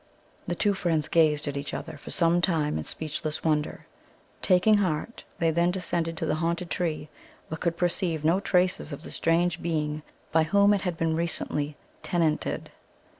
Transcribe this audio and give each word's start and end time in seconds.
The 0.47 0.55
two 0.55 0.73
friends 0.73 1.07
gazed 1.07 1.47
at 1.47 1.55
each 1.55 1.75
other, 1.75 1.95
for 1.95 2.09
some 2.09 2.41
time, 2.41 2.79
in 2.79 2.85
speechless 2.85 3.43
wonder. 3.43 3.85
Taking 4.41 4.77
heart, 4.77 5.23
they 5.37 5.51
then 5.51 5.69
descended 5.69 6.17
to 6.17 6.25
the 6.25 6.33
haunted 6.41 6.71
tree, 6.71 7.07
but 7.49 7.59
could 7.59 7.77
perceive 7.77 8.25
no 8.25 8.39
traces 8.39 8.91
of 8.91 9.03
the 9.03 9.11
strange 9.11 9.61
being 9.61 10.01
by 10.31 10.41
whom 10.45 10.73
it 10.73 10.81
had 10.81 10.97
been 10.97 11.15
recently 11.15 11.77
tenanted. 12.01 12.71